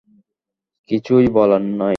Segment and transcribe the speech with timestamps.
[0.89, 1.89] কিছুই বলার নেই।